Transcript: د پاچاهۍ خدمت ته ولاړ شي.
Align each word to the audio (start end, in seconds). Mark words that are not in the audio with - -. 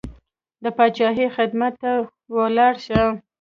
د 0.63 0.65
پاچاهۍ 0.77 1.27
خدمت 1.35 1.73
ته 1.81 1.91
ولاړ 2.35 2.73
شي. 2.85 3.01